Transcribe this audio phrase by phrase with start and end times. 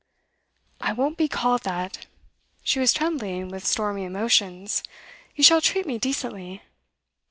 [0.79, 2.07] 'I won't be called that!'
[2.63, 4.81] She was trembling with stormy emotions.
[5.35, 6.63] 'You shall treat me decently.